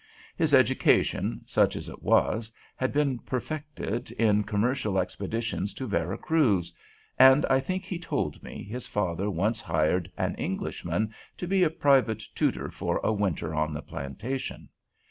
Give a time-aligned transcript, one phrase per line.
[0.35, 6.73] His education, such as it was, had been perfected in commercial expeditions to Vera Cruz,
[7.19, 11.69] and I think he told me his father once hired an Englishman to be a
[11.69, 14.69] private tutor for a winter on the plantation.